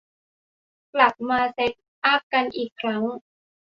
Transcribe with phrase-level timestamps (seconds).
[0.93, 3.03] กลับมาเซตอัพกันอีกครั้ง